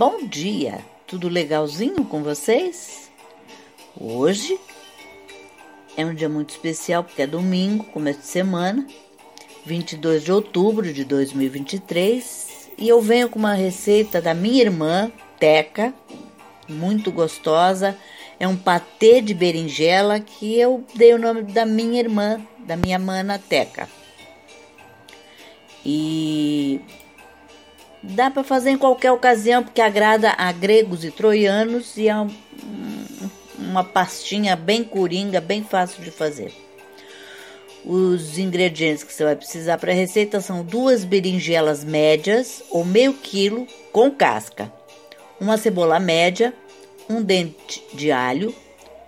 Bom 0.00 0.24
dia, 0.24 0.78
tudo 1.06 1.28
legalzinho 1.28 2.06
com 2.06 2.22
vocês? 2.22 3.10
Hoje 3.94 4.58
é 5.94 6.06
um 6.06 6.14
dia 6.14 6.26
muito 6.26 6.48
especial 6.48 7.04
porque 7.04 7.20
é 7.20 7.26
domingo, 7.26 7.84
começo 7.84 8.20
de 8.20 8.26
semana, 8.26 8.86
22 9.66 10.24
de 10.24 10.32
outubro 10.32 10.90
de 10.90 11.04
2023, 11.04 12.70
e 12.78 12.88
eu 12.88 13.02
venho 13.02 13.28
com 13.28 13.38
uma 13.38 13.52
receita 13.52 14.22
da 14.22 14.32
minha 14.32 14.62
irmã, 14.62 15.12
Teca, 15.38 15.92
muito 16.66 17.12
gostosa. 17.12 17.94
É 18.38 18.48
um 18.48 18.56
patê 18.56 19.20
de 19.20 19.34
berinjela 19.34 20.18
que 20.18 20.58
eu 20.58 20.82
dei 20.94 21.12
o 21.12 21.18
nome 21.18 21.42
da 21.42 21.66
minha 21.66 22.00
irmã, 22.00 22.40
da 22.60 22.74
minha 22.74 22.98
mana 22.98 23.38
Teca. 23.38 23.86
E 25.84 26.80
Dá 28.02 28.30
para 28.30 28.42
fazer 28.42 28.70
em 28.70 28.78
qualquer 28.78 29.12
ocasião, 29.12 29.62
porque 29.62 29.80
agrada 29.80 30.34
a 30.36 30.50
gregos 30.52 31.04
e 31.04 31.10
troianos 31.10 31.96
e 31.96 32.08
é 32.08 32.14
uma 33.58 33.84
pastinha 33.84 34.56
bem 34.56 34.82
coringa, 34.82 35.40
bem 35.40 35.62
fácil 35.62 36.02
de 36.02 36.10
fazer. 36.10 36.52
Os 37.84 38.38
ingredientes 38.38 39.04
que 39.04 39.12
você 39.12 39.24
vai 39.24 39.36
precisar 39.36 39.78
para 39.78 39.92
a 39.92 39.94
receita 39.94 40.40
são 40.40 40.64
duas 40.64 41.04
berinjelas 41.04 41.84
médias 41.84 42.62
ou 42.70 42.84
meio 42.84 43.14
quilo 43.14 43.66
com 43.92 44.10
casca, 44.10 44.72
uma 45.40 45.56
cebola 45.56 45.98
média, 45.98 46.54
um 47.08 47.22
dente 47.22 47.82
de 47.92 48.12
alho, 48.12 48.54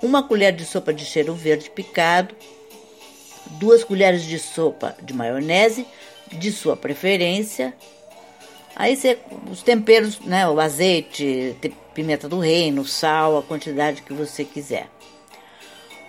uma 0.03 0.23
colher 0.23 0.53
de 0.53 0.65
sopa 0.65 0.93
de 0.93 1.05
cheiro 1.05 1.35
verde 1.35 1.71
picado, 1.71 2.35
duas 3.53 3.85
colheres 3.85 4.23
de 4.23 4.39
sopa 4.39 4.97
de 5.03 5.13
maionese 5.13 5.87
de 6.33 6.51
sua 6.51 6.77
preferência, 6.77 7.75
Aí 8.75 8.97
você, 8.97 9.19
os 9.51 9.63
temperos, 9.63 10.21
né, 10.21 10.49
o 10.49 10.59
azeite, 10.59 11.57
pimenta 11.95 12.29
do 12.29 12.39
reino, 12.39 12.85
sal, 12.85 13.39
a 13.39 13.43
quantidade 13.43 14.03
que 14.03 14.13
você 14.13 14.45
quiser. 14.45 14.89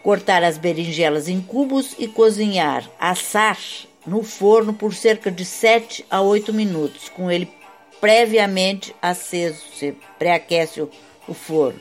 Cortar 0.01 0.43
as 0.43 0.57
berinjelas 0.57 1.27
em 1.27 1.41
cubos 1.41 1.95
e 1.97 2.07
cozinhar, 2.07 2.89
assar 2.99 3.57
no 4.05 4.23
forno 4.23 4.73
por 4.73 4.93
cerca 4.93 5.31
de 5.31 5.45
7 5.45 6.05
a 6.09 6.21
8 6.21 6.53
minutos, 6.53 7.09
com 7.09 7.31
ele 7.31 7.49
previamente 8.01 8.93
aceso, 9.01 9.61
você 9.73 9.95
pré-aquece 10.19 10.81
o, 10.81 10.89
o 11.27 11.33
forno. 11.33 11.79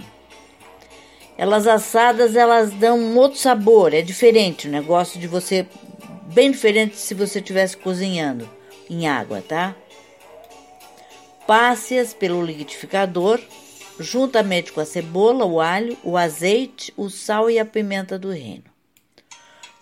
Elas 1.37 1.67
assadas, 1.67 2.37
elas 2.37 2.71
dão 2.73 2.97
um 2.99 3.17
outro 3.17 3.39
sabor, 3.39 3.93
é 3.93 4.03
diferente, 4.03 4.69
o 4.69 4.71
negócio 4.71 5.19
de 5.19 5.27
você, 5.27 5.67
bem 6.27 6.53
diferente 6.53 6.97
se 6.97 7.15
você 7.15 7.41
estivesse 7.41 7.77
cozinhando 7.77 8.49
em 8.89 9.09
água, 9.09 9.43
tá? 9.43 9.75
Passe-as 11.47 12.15
pelo 12.15 12.45
liquidificador, 12.45 13.41
juntamente 13.99 14.73
com 14.73 14.81
a 14.81 14.85
cebola, 14.85 15.45
o 15.45 15.61
alho, 15.61 15.97
o 16.03 16.17
azeite, 16.17 16.93
o 16.97 17.11
sal 17.11 17.51
e 17.51 17.59
a 17.59 17.65
pimenta 17.65 18.19
do 18.19 18.31
reino. 18.31 18.65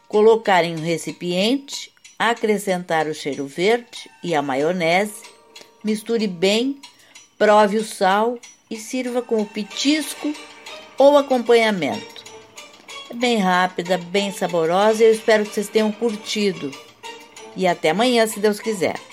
Colocar 0.08 0.64
em 0.64 0.74
um 0.74 0.82
recipiente, 0.82 1.92
acrescentar 2.18 3.06
o 3.06 3.14
cheiro 3.14 3.46
verde 3.46 4.10
e 4.22 4.34
a 4.34 4.42
maionese, 4.42 5.22
misture 5.84 6.26
bem, 6.26 6.80
prove 7.38 7.78
o 7.78 7.84
sal 7.84 8.38
e 8.70 8.76
sirva 8.76 9.22
com 9.22 9.40
o 9.40 9.46
petisco 9.46 10.34
ou 10.98 11.16
acompanhamento. 11.16 12.24
É 13.10 13.14
bem 13.14 13.38
rápida, 13.38 13.98
bem 13.98 14.30
saborosa 14.32 15.02
e 15.02 15.06
eu 15.06 15.12
espero 15.12 15.44
que 15.44 15.54
vocês 15.54 15.68
tenham 15.68 15.90
curtido. 15.90 16.70
E 17.56 17.66
até 17.66 17.90
amanhã, 17.90 18.26
se 18.26 18.38
Deus 18.38 18.60
quiser. 18.60 19.09